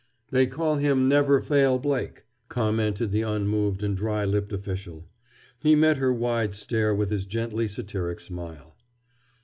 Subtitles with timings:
[0.31, 5.05] "They call him Never Fail Blake," commented the unmoved and dry lipped official.
[5.59, 8.75] He met her wide stare with his gently satiric smile.